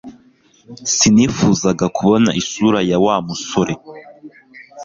Sinifuzaga 0.95 1.85
kubona 1.97 2.29
isura 2.41 2.79
ya 2.89 2.97
Wa 3.05 3.15
musore 3.27 3.73